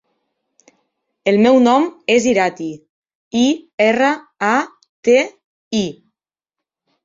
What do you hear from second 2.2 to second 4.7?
Irati: i, erra, a,